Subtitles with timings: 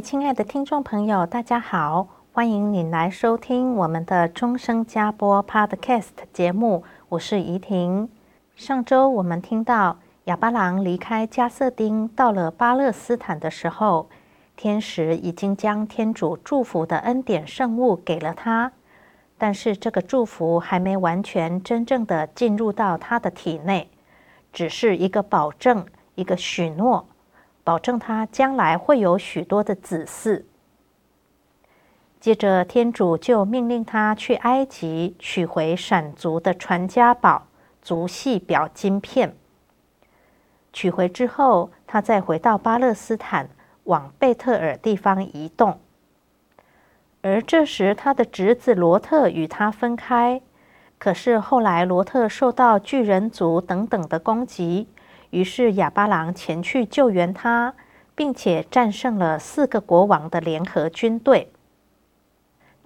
[0.00, 8.10] 亲爱的听众朋友，大家好，欢迎你来收听我们的钟声加播 Podcast 节目，我是怡婷。
[8.54, 14.08] 上周我们听到亚巴郎离开加瑟丁，到了巴勒斯坦的时候，
[14.54, 18.72] 天使已经将天主祝福的恩典圣物给了他，
[19.38, 23.88] 但是这个祝福还没完全真正的进入到他的体内，
[24.52, 27.06] 只是一个保证，一个许诺。
[27.66, 30.44] 保证他将来会有许多的子嗣。
[32.20, 37.48] 接着，天主就命令他去埃及取回闪族的传家宝
[37.82, 39.34] 族系表晶片。
[40.72, 43.48] 取回之后，他再回到巴勒斯坦，
[43.82, 45.80] 往贝特尔地方移动。
[47.22, 50.40] 而这时，他的侄子罗特与他分开。
[50.98, 54.86] 可是后来，罗特受到巨人族等等的攻击。
[55.30, 57.74] 于是亚巴郎前去救援他，
[58.14, 61.52] 并且战胜了四个国王的联合军队。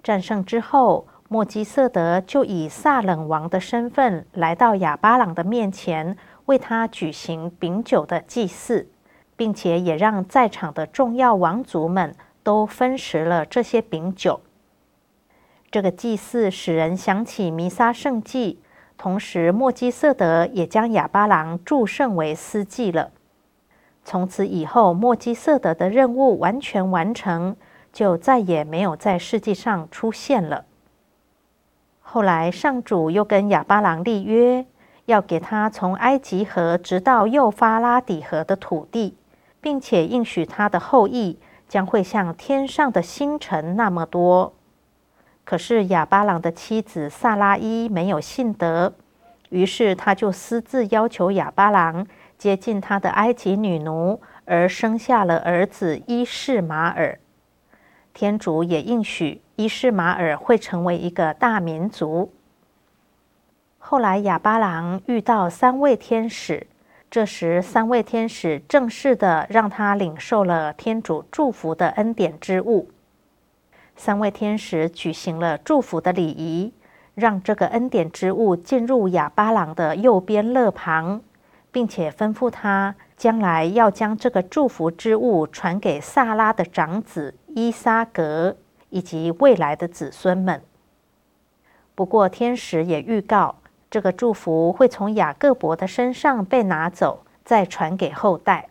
[0.03, 8.89] 战胜之后，莫基瑟德就以萨冷王的身份来到亚巴郎的面前，为他举行饼酒的祭祀，
[9.37, 14.41] 并且也让在场的重要王族们都分食了这些饼酒。
[15.69, 18.60] 这个祭祀使人想起弥撒圣祭。
[19.01, 23.09] 同时，莫基瑟德也将亚巴郎祝圣为司祭了。
[24.05, 27.55] 从此以后，莫基瑟德的任务完全完成，
[27.91, 30.65] 就再也没有在世界上出现了。
[31.99, 34.67] 后来，上主又跟亚巴郎立约，
[35.05, 39.17] 要给他从埃及河直到幼发拉底河的土地，
[39.59, 44.53] 并且应许他的后裔将会像天上的星辰那么多。
[45.43, 48.93] 可是亚巴郎的妻子萨拉伊没有信德，
[49.49, 52.07] 于是他就私自要求亚巴郎
[52.37, 57.19] 接近他的埃及女奴，而生下了儿子伊士玛尔。
[58.13, 62.31] 天主也应许伊士玛尔会成为一个大民族。
[63.77, 66.67] 后来亚巴郎遇到三位天使，
[67.09, 72.89] 这时三位天使正式的让他领受了天主祝福的恩典之物。
[73.95, 76.73] 三位天使举行了祝福的礼仪，
[77.13, 81.21] 让这个恩典之物进入亚巴郎的右边肋旁，
[81.71, 88.57] 并且吩咐他将来要将这个祝福之物传给萨拉的长子伊撒格
[88.89, 90.61] 以及未来的子孙们。
[91.93, 93.57] 不过，天使也预告，
[93.91, 98.69] 这个祝福会从雅各伯的身上被拿走，再传给后代，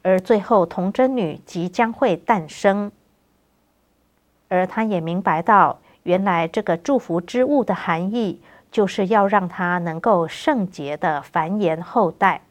[0.00, 2.90] 而最后童贞女即将会诞生。
[4.52, 8.38] 而他也明白到，原来这个祝福之物的含义，
[8.70, 12.42] 就是要让他能够圣洁的繁衍后代。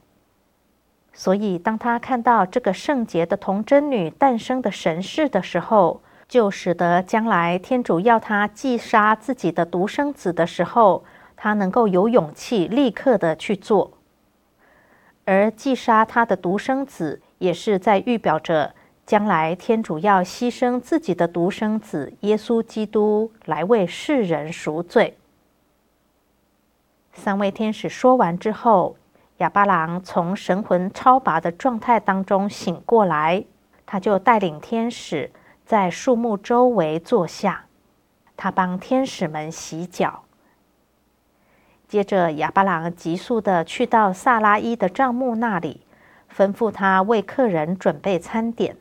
[1.13, 11.03] 所以，当他看到这个圣洁的童贞女诞生的神事的时候，就使得将来天主要他祭杀自己的独生子的时候，
[11.37, 13.91] 他能够有勇气立刻的去做。
[15.25, 18.73] 而祭杀他的独生子，也是在预表着。
[19.05, 25.17] 将来天主要牺牲自己的独生子耶稣基督来为世人赎罪。
[27.13, 28.95] 三位天使说完之后，
[29.37, 33.43] 亚巴郎从神魂超拔的状态当中醒过来，
[33.85, 35.29] 他就带领天使
[35.65, 37.65] 在树木周围坐下，
[38.37, 40.23] 他帮天使们洗脚。
[41.89, 45.81] 接着，亚巴郎急速的去到萨拉伊的帐幕那里，
[46.33, 48.77] 吩咐他为客人准备餐点。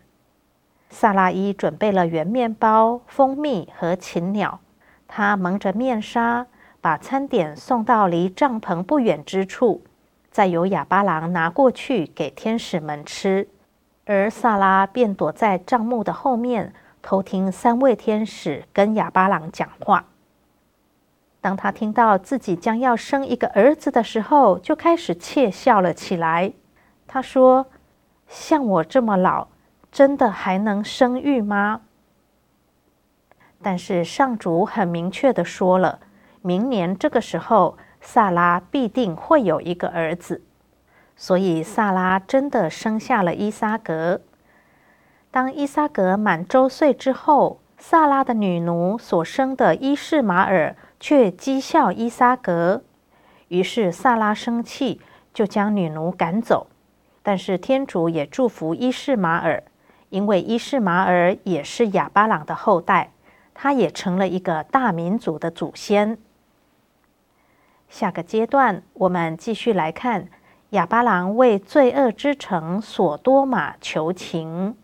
[0.91, 4.61] 萨拉伊准备了圆面包、蜂蜜和禽鸟。
[5.09, 6.47] 他蒙着面纱，
[6.81, 9.83] 把餐点送到离帐篷不远之处，
[10.31, 13.49] 再由亚巴郎拿过去给天使们吃。
[14.05, 20.05] 而萨拉便躲在帐幕的后面，偷听三位天使跟亚巴郎讲话。
[21.41, 26.53] 当他听到自己将要生一个儿子的时候，就开始窃笑了起来。
[27.07, 27.67] 他说
[28.29, 29.49] ：“像我这么老，
[29.91, 31.83] 真的还能生育吗？”
[33.63, 36.01] 但是上主很明确地说了，
[36.43, 40.43] 明年这个时候，萨拉必定会有一个儿子。
[41.17, 44.23] 所以萨拉真的生下了依撒格。
[45.31, 52.83] 当依撒格满周岁之后，萨拉的女奴所生的伊士马尔却讥笑依撒格，
[53.49, 55.01] 于是萨拉生气，
[55.35, 56.69] 就将女奴赶走。
[57.23, 59.63] 但是天主也祝福伊士马尔，
[60.11, 63.13] 因为伊士玛尔也是亚巴朗的后代，
[63.55, 66.19] 他也成了一个大民族的祖先。
[67.89, 70.29] 下个阶段，我们继续来看
[70.71, 74.77] 亚巴郎为罪恶之城索多玛求情。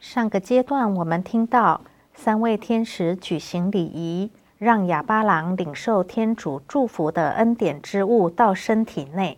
[0.00, 1.82] 上个阶段，我们听到
[2.14, 9.36] 三位天使举行礼仪，让亚巴郎领受天主祝福的恩典之物到身体内，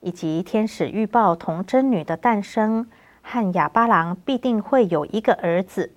[0.00, 2.86] 以及天使预报童贞女的诞生
[3.22, 5.90] 和亚巴郎必定会有一个儿子。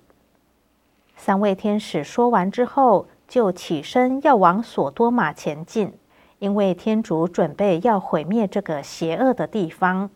[1.16, 5.92] 三位天使说完之后，就起身要往索多玛前进，
[6.40, 10.10] 因为天主准备要毁灭这个邪恶的地方。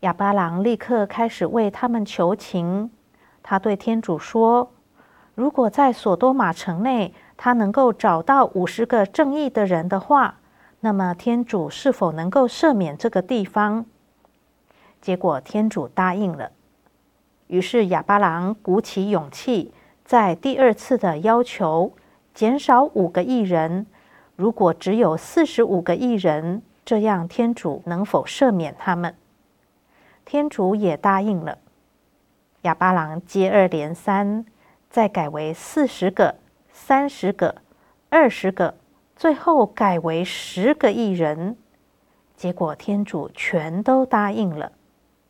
[0.00, 2.90] 亚巴郎立刻开始为他们求情。
[3.42, 4.70] 他对天主说
[5.34, 10.36] ：“如果在索多玛城内，他能够找到五十个正义的人的话，
[10.80, 13.86] 那么天主是否能够赦免这个地方？”
[15.02, 16.52] 结果天主答应了。
[17.48, 19.72] 于是亚巴郎鼓起勇气，
[20.04, 21.92] 在第二次的要求
[22.34, 23.86] 减少五个义人。
[24.36, 29.14] 如果只有四十五个义人，这样天主能否赦免他们？
[30.30, 31.56] 天主也答应了，
[32.60, 34.44] 亚巴郎接二连三，
[34.90, 36.34] 再改为四十个、
[36.70, 37.54] 三十个、
[38.10, 38.74] 二十个，
[39.16, 41.56] 最后改为十个义人。
[42.36, 44.72] 结果天主全都答应了，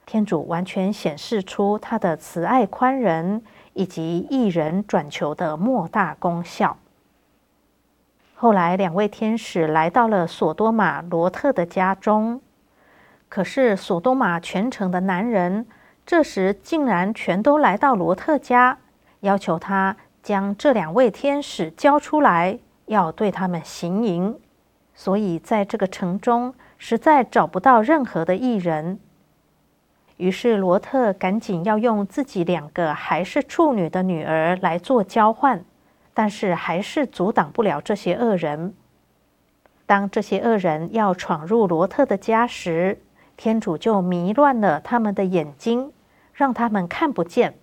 [0.05, 3.41] 天主完全显示出他的慈爱宽仁
[3.75, 6.77] 以及义人转求的莫大功效。
[8.35, 12.41] 后来，两位天使来到了索多玛罗特的家中。
[13.29, 15.67] 可是，索多玛全城的男人
[16.07, 18.79] 这时竟然全都来到罗特家，
[19.21, 24.35] 要求他将这两位天使交出来，要对他们行淫。
[24.95, 28.99] 所以，在这个城中实在找不到任何的义人。
[30.17, 35.63] 于是，罗特赶紧要用自己两个还是处女的女儿来做交换，
[36.15, 38.75] 但是还是阻挡不了这些恶人。
[39.87, 42.99] 当这些恶人要闯入罗特的家时，
[43.39, 45.93] 天主就迷乱了他们的眼睛，
[46.35, 47.55] 让他们看不见。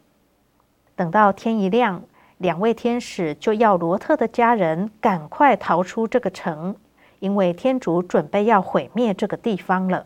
[0.96, 2.02] 等到天一亮，
[2.38, 6.78] 两位天使就要罗特的家人赶快逃出这个城，
[7.20, 10.06] 因为天主准备要毁灭这个地方了。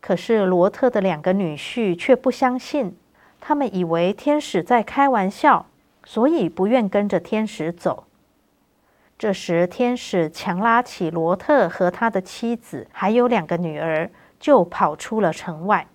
[0.00, 2.96] 可是罗特的两个女婿却不相信，
[3.40, 5.66] 他们以为天使在开玩笑，
[6.04, 8.04] 所以不愿跟着天使走。
[9.18, 14.08] 这时，天使强拉起罗特和他的妻子，还有两个女儿。
[14.38, 15.86] 就跑出了城外。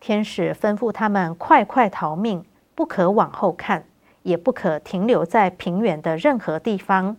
[0.00, 3.84] 天使吩咐他们快快逃命，不可往后看，
[4.22, 7.16] 也不可停留在平原的任何地方。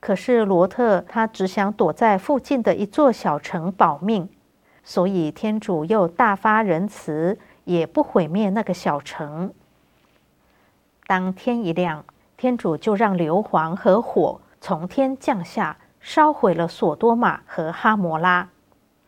[0.00, 4.28] 可是罗特他只想躲在附近的一座小城保命，
[4.82, 9.52] 所以天主又大发仁慈，也不毁灭那个小城。
[11.06, 12.04] 当天一亮，
[12.36, 18.48] 天主就让硫磺和火从天降下，烧毁了索多玛和哈摩拉。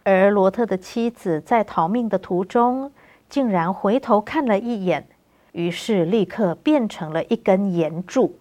[0.04, 2.90] 而罗特的妻子在逃命的途中，
[3.28, 5.06] 竟然回头看了一眼，
[5.52, 8.36] 于是立刻变成了一根岩柱。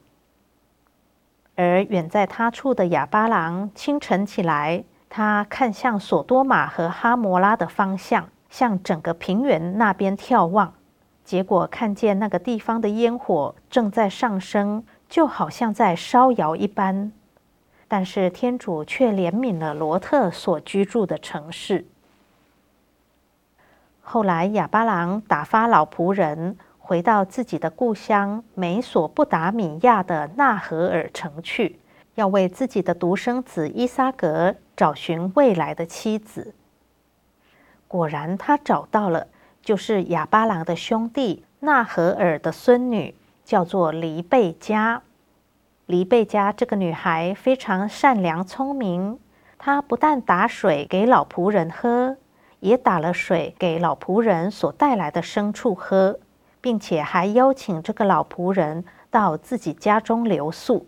[1.55, 10.73] 而远在他处的哑巴郎，清晨起来，他看向索多玛和哈摩拉的方向，向整个平原那边眺望，
[11.23, 17.11] 结果看见那个地方的烟火正在上升，就好像在烧窑一般。
[17.93, 21.83] 但是天主却怜悯了罗特所居住的城市。
[23.99, 31.81] 后来亚巴郎打发老仆人回到自己的故乡美索不达米亚的纳荷尔城去，
[32.15, 36.55] 要为自己的独生子依撒格找寻未来的妻子。
[37.89, 39.27] 果然，他找到了，
[39.61, 45.01] 就是亚巴郎的兄弟纳荷尔的孙女，叫做黎贝加。
[45.87, 49.19] 黎贝加这个女孩非常善良聪明，
[49.57, 52.15] 她不但打水给老仆人喝，
[52.61, 56.19] 也打了水给老仆人所带来的牲畜喝，
[56.61, 60.87] 并且还邀请这个老仆人到自己家中留宿。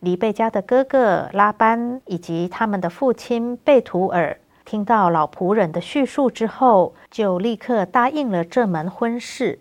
[0.00, 9.60] 黎贝加的哥哥拉班以及他们的父亲贝图尔听到老仆人的叙述之后，就立刻答应了这门婚事。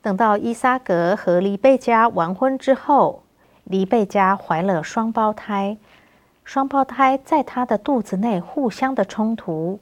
[0.00, 3.24] 等到依撒格和黎贝加完婚之后，
[3.64, 5.76] 黎贝加怀了双胞胎，
[6.44, 9.80] 双胞胎在她的肚子内互相的冲突，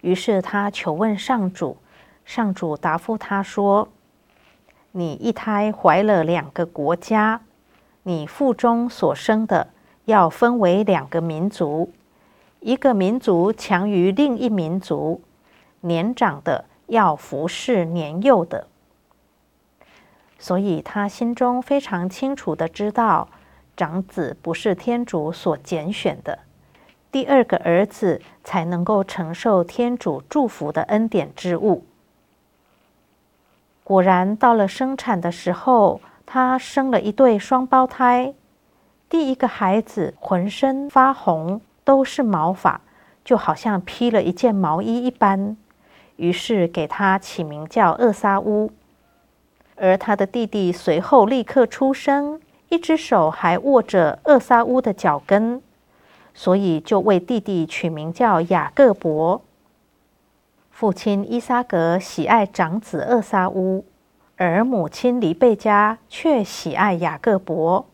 [0.00, 1.76] 于是她求问上主，
[2.24, 3.88] 上主答复她说
[4.92, 7.42] ：“你一胎怀了两个国家，
[8.04, 9.68] 你腹中所生的
[10.06, 11.92] 要分为两个民族，
[12.60, 15.20] 一个民族强于另一民族，
[15.82, 18.66] 年长的要服侍年幼的。”
[20.42, 23.28] 所以他心中非常清楚地知道，
[23.76, 26.40] 长子不是天主所拣选的，
[27.12, 31.84] 第二个儿子才能够承受天主祝福的恩典之物。
[33.84, 38.34] 果然，到了生产的时候，他生了一对双胞胎。
[39.08, 42.80] 第一个孩子浑身发红，都是毛发，
[43.24, 45.56] 就好像披了一件毛衣一般，
[46.16, 48.72] 于是给他起名叫厄撒乌。
[49.82, 55.60] 而他的弟弟随后立刻出生，一只手还握着厄撒乌的脚跟，
[56.32, 59.42] 所以就为弟弟取名叫雅各伯。
[60.70, 63.84] 父亲伊撒格喜爱长子厄撒乌，
[64.36, 67.84] 而母亲黎贝加却喜爱雅各伯，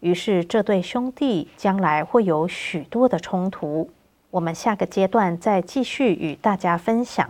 [0.00, 3.90] 于是这对兄弟将来会有许多的冲突。
[4.30, 7.28] 我们下个阶段再继续与大家分享。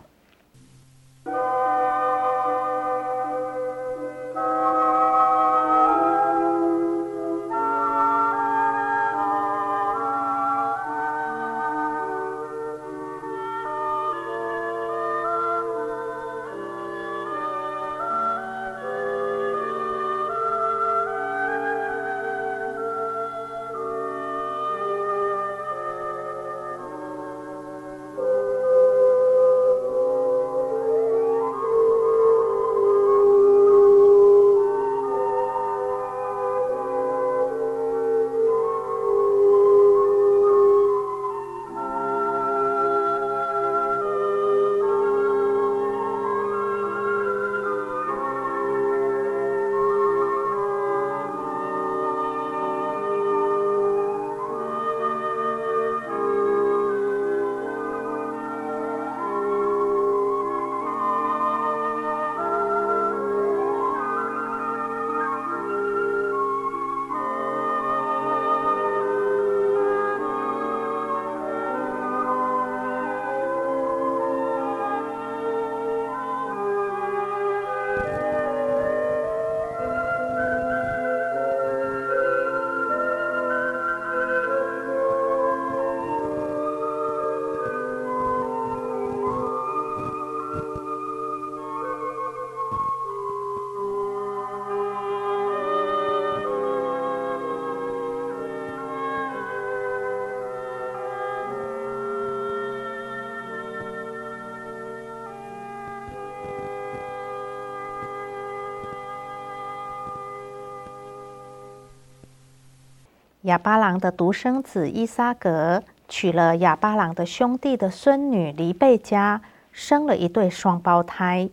[113.51, 119.43] 亚巴郎的独生子伊撒格娶了亚巴郎的兄弟的孙女黎贝加，
[119.73, 121.51] 生了一对双胞胎。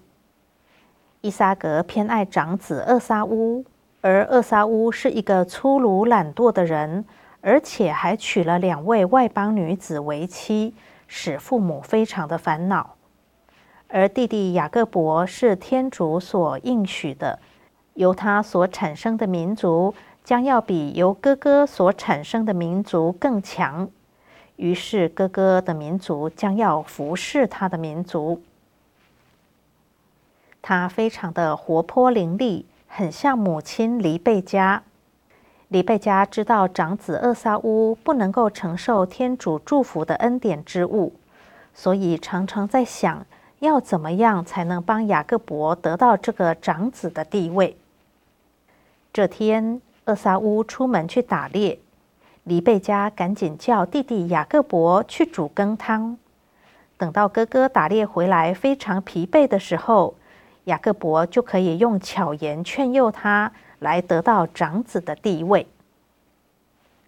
[1.21, 3.65] 伊撒格偏爱长子厄萨乌，
[4.01, 7.03] 而厄萨乌是一个粗鲁懒惰的人，
[7.41, 10.75] 而且还娶了两位外邦女子为妻，
[11.07, 12.93] 使父母非常的烦恼。
[13.87, 17.39] 而弟弟雅各伯是天主所应许的，
[17.95, 19.95] 由他所产生的民族
[20.27, 23.89] 将要比由哥哥所产生的民族更强，
[24.57, 28.41] 于是哥哥的民族将要服侍他的民族。
[30.61, 34.83] 他非常的活泼伶俐，很像母亲黎贝加。
[35.69, 41.13] 黎贝加知道长子厄撒乌不能够承受天主祝福的恩典之物，
[41.73, 43.25] 所以常常在想。
[43.59, 47.77] 要怎么样才能帮雅各伯得到这个长子的地位？
[49.13, 51.79] 这天，厄撒乌出门去打猎，
[52.45, 56.17] 黎贝加赶紧叫弟弟雅各伯去煮羹汤。
[56.97, 60.15] 等到哥哥打猎回来非常疲惫的时候，
[60.63, 65.67] 雅各伯就可以用巧言劝诱他来得到长子的地位。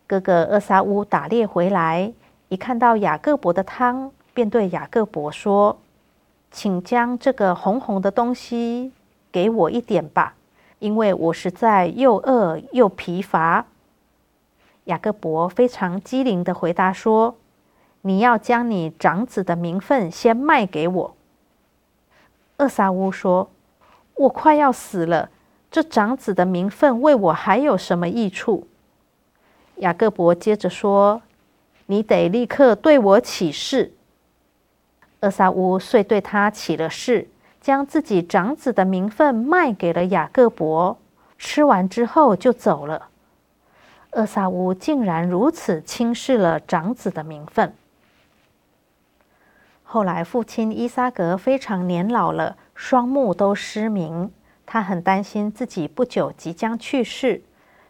[0.05, 2.11] 哥哥厄撒乌打猎回来，
[2.49, 5.79] 一看到雅各伯的汤，便对雅各伯说。
[6.51, 8.91] 请将这个红红的东西
[9.31, 10.33] 给我一点吧，
[10.79, 13.65] 因为我实在又饿又疲乏。
[14.85, 17.35] 雅各伯非常机灵的回答说
[18.01, 21.15] ：“你要将你长子的名分先卖给我。”
[22.57, 23.49] 厄撒乌说
[24.15, 25.29] ：“我快要死了，
[25.69, 28.67] 这长子的名分为我还有什么益处？”
[29.77, 31.21] 雅各伯接着说
[31.85, 33.93] ：“你得立刻对我起誓。”
[35.21, 37.27] 厄撒乌遂对他起了誓，
[37.61, 40.97] 将自己长子的名分卖给了雅各伯，
[41.37, 43.09] 吃完之后就走了。
[44.13, 47.73] 厄撒乌竟然如此轻视了长子的名分。
[49.83, 54.31] 后来，父亲伊撒格非常年老了，双目都失明，
[54.65, 57.41] 他很担心自己不久即将去世，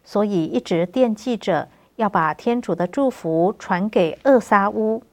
[0.03, 1.67] 所以一直惦记着
[1.97, 5.03] 要把天主的祝福传给厄撒乌。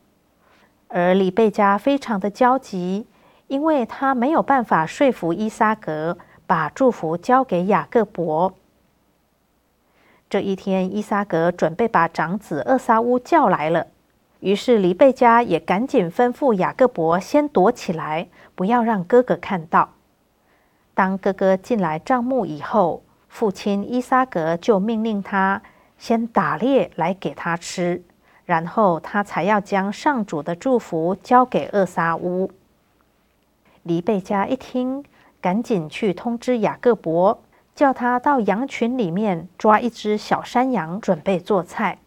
[0.89, 3.07] 而李贝加非常的焦急，
[3.49, 8.55] 因为他没有办法说服伊撒格把祝福交给雅各伯。
[10.29, 13.87] 这一天，伊撒格准备把长子厄萨乌叫来了，
[14.41, 19.91] 于是黎贝加也赶紧吩咐雅各伯先躲起来，不要让哥哥看到。
[20.95, 25.63] 当哥哥进来帐幕以后，父亲伊撒格就命令他
[25.97, 28.03] 先打猎来给他吃。
[28.45, 32.51] 然后他才要将上主的祝福交给厄萨乌。
[33.87, 35.05] 黎贝加一听，
[35.41, 37.41] 赶紧去通知雅各伯，
[37.73, 41.99] 叫他到羊群里面抓一只小山羊，准备做菜。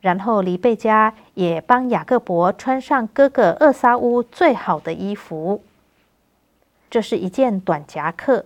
[0.00, 5.64] 然后黎贝加也帮雅各伯穿上哥哥厄撒乌最好的衣服。
[6.88, 8.44] 这是一件短夹克，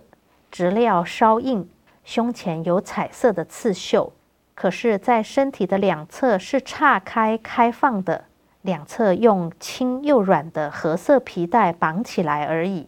[0.49, 1.69] 质料稍硬，
[2.03, 4.11] 胸前有彩色的刺绣。
[4.55, 8.25] 可是，在身体的两侧是岔开开放的，
[8.69, 12.87] 两侧用轻又软的褐色皮带绑起来而已。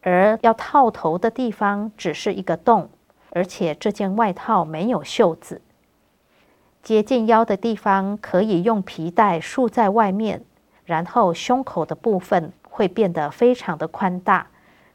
[0.00, 2.90] 而要套头的地方只是一个洞，
[3.30, 5.60] 而且这件外套没有袖子。
[6.82, 10.42] 接近腰的地方可以用皮带束在外面，
[10.84, 14.46] 然后胸口的部分会变得非常的宽大，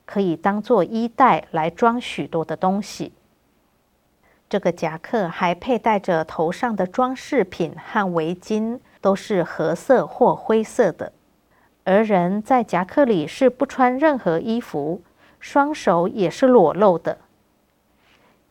[0.06, 3.14] 可以当做衣袋来装许多的东西。
[4.48, 11.12] 这个夹克还佩戴着头上的装饰品和围巾，都是褐色或灰色的。
[11.84, 15.02] 而人在夹克里是不穿任何衣服，
[15.40, 17.18] 双手也是裸露的。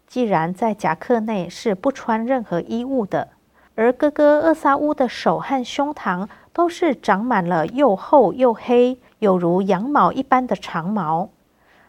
[0.07, 3.29] 既然在夹克内是不穿任何衣物的，
[3.75, 11.29] 而哥哥厄萨乌的手和胸膛都是长满了又厚又黑，有如羊毛一般的长毛，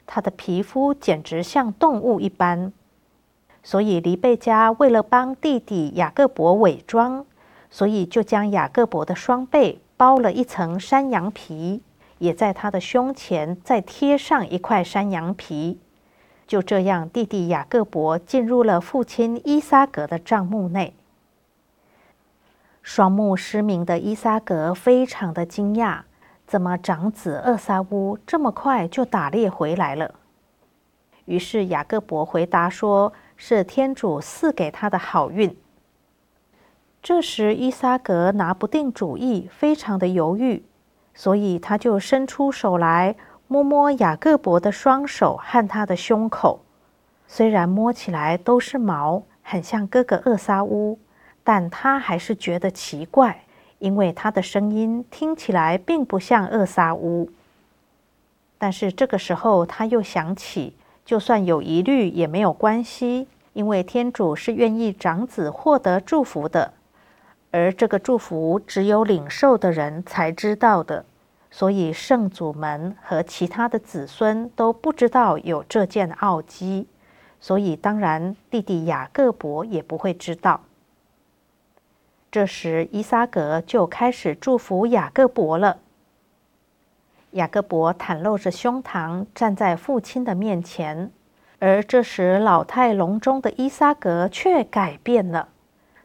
[0.06, 2.74] 他的皮肤简直像动物一般。
[3.64, 7.26] 所以黎贝加为了帮弟弟雅各伯伪装，
[7.70, 11.82] 所以就将雅各伯的双背包了一层山羊皮，
[12.18, 15.80] 也在他的胸前再贴上一块山羊皮。
[16.48, 20.94] 就这样，弟弟雅各伯进入了父亲伊撒格的帐幕内。
[22.82, 26.02] 双目失明的伊撒格非常的惊讶，
[26.48, 30.16] 怎么长子厄撒乌这么快就打猎回来了？
[31.26, 33.14] 于是雅各伯回答说。
[33.42, 35.56] 是天主赐给他的好运。
[37.02, 40.64] 这时，伊撒格拿不定主意，非常的犹豫，
[41.14, 43.16] 所以他就伸出手来
[43.48, 46.60] 摸摸雅各伯的双手和他的胸口。
[47.26, 51.00] 虽然摸起来都是毛，很像哥哥厄撒乌，
[51.44, 53.44] 但他还是觉得奇怪，
[53.80, 57.30] 因为他的声音听起来并不像厄撒乌。
[58.58, 66.74] 但是这个时候，他又想起，就算有疑虑也没有关系，因为天主是愿意长子获得祝福的，
[67.52, 71.06] 而这个祝福只有领受的人才知道的。
[71.52, 76.88] 所以，圣祖们和其他的子孙都不知道有这件奥迹，
[77.40, 80.62] 所以当然弟弟雅各伯也不会知道。
[82.32, 85.80] 这时，伊撒格就开始祝福雅各伯了。
[87.32, 91.12] 雅各伯袒露着胸膛站在父亲的面前，
[91.58, 95.50] 而这时老态龙钟的伊撒格却改变了，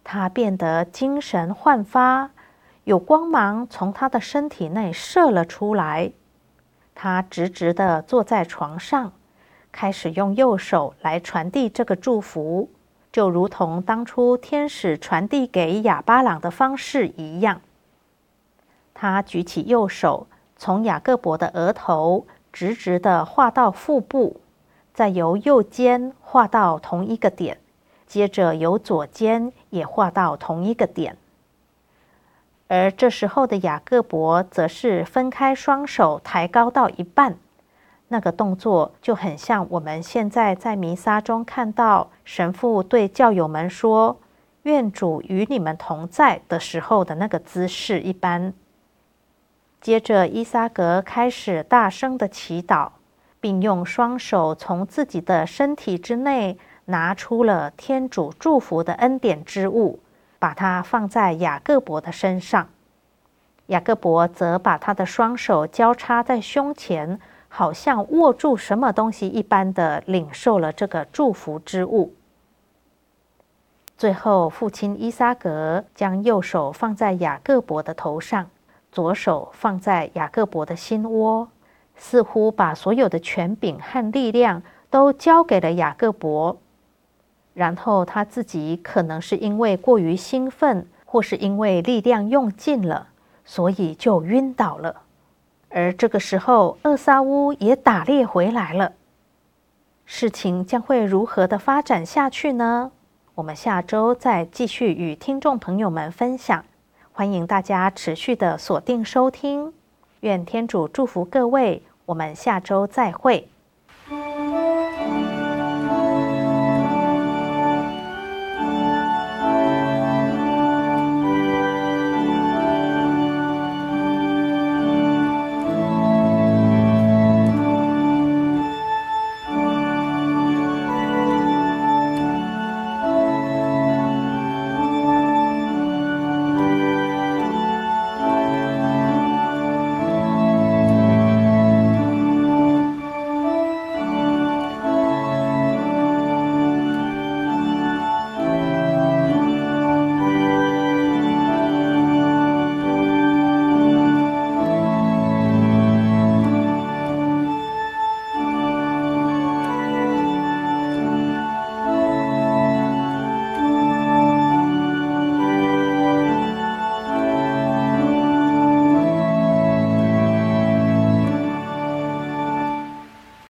[0.04, 2.30] 他变得精神焕发。
[2.84, 6.12] 有光芒从他的身体内射了出来，
[6.94, 9.12] 他直直地坐在床上，
[9.72, 12.68] 开始用右手来传递这个祝福，
[13.10, 17.62] 就如同当初天使传递给亚巴朗的方式一样。
[18.92, 20.26] 他举起右手，
[20.58, 24.42] 从雅各伯的额头直直地画到腹部，
[24.92, 27.58] 再由右肩画到同一个点，
[28.06, 31.16] 接着由左肩也画到同一个点。
[32.66, 37.36] 而这时候的雅各伯则是分开双手，抬高到一半，
[38.08, 44.18] 那个动作就很像我们现在在弥撒中看到神父对教友们说
[44.64, 48.54] “愿主与你们同在”的时候的那个姿势一般。
[49.80, 52.88] 接着，伊萨格开始大声的祈祷，
[53.38, 60.00] 并用双手从自己的身体之内拿出了天主祝福的恩典之物。
[60.36, 62.68] 把它放在雅各伯的身上，
[63.68, 67.18] 雅各伯则把他的双手交叉在胸前，
[67.48, 72.12] 好像握住什么东西一般的领受了这个祝福之物。
[73.96, 78.50] 最后，父亲伊萨格将右手放在雅各伯的头上，
[78.92, 81.48] 左手放在雅各伯的心窝，
[81.96, 86.58] 似乎把所有的权柄和力量都交给了雅各伯。
[87.54, 93.06] 然后他自己可能是因为过于兴奋，或是因为力量用尽了，
[93.44, 95.02] 所以就晕倒了。
[95.70, 98.92] 而这个时候，厄撒乌也打猎回来了。
[100.04, 102.90] 事情将会如何的发展下去呢？
[103.36, 106.64] 我们下周再继续与听众朋友们分享。
[107.12, 109.72] 欢迎大家持续的锁定收听。
[110.20, 113.48] 愿天主祝福各位，我们下周再会。